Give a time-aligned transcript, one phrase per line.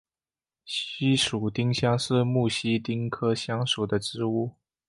[0.65, 4.55] 西蜀丁香是木犀科丁香属的植物。